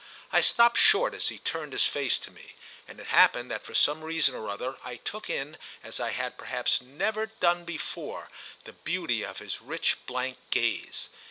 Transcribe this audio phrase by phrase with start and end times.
[0.33, 2.55] I stopped short as he turned his face to me,
[2.87, 6.39] and it happened that for some reason or other I took in as I had
[6.39, 8.27] perhaps never done before
[8.63, 11.09] the beauty of his rich blank gaze.